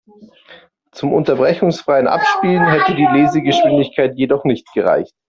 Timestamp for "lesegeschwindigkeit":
3.05-4.15